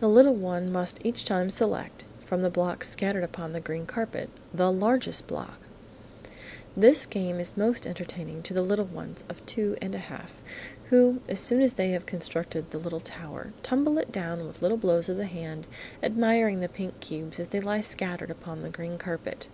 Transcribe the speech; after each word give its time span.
The 0.00 0.08
little 0.08 0.34
one 0.34 0.72
must 0.72 0.98
each 1.06 1.24
time 1.24 1.48
select, 1.48 2.04
from 2.24 2.42
the 2.42 2.50
blocks 2.50 2.88
scattered 2.88 3.22
upon 3.22 3.52
the 3.52 3.60
green 3.60 3.86
carpet, 3.86 4.28
"the 4.52 4.72
largest" 4.72 5.28
block. 5.28 5.60
This 6.76 7.06
game 7.06 7.38
is 7.38 7.56
most 7.56 7.86
entertaining 7.86 8.42
to 8.42 8.52
the 8.52 8.62
little 8.62 8.84
ones 8.86 9.22
of 9.28 9.46
two 9.46 9.60
years 9.66 9.78
and 9.80 9.94
a 9.94 9.98
half, 9.98 10.34
who, 10.90 11.20
as 11.28 11.38
soon 11.38 11.62
as 11.62 11.74
they 11.74 11.90
have 11.90 12.04
constructed 12.04 12.72
the 12.72 12.78
little 12.78 12.98
tower, 12.98 13.52
tumble 13.62 13.96
it 13.98 14.10
down 14.10 14.44
with 14.44 14.60
little 14.60 14.76
blows 14.76 15.08
of 15.08 15.18
the 15.18 15.24
hand, 15.26 15.68
admiring 16.02 16.58
the 16.58 16.68
pink 16.68 16.98
cubes 16.98 17.38
as 17.38 17.46
they 17.46 17.60
lie 17.60 17.80
scattered 17.80 18.32
upon 18.32 18.62
the 18.62 18.70
green 18.70 18.98
carpet. 18.98 19.46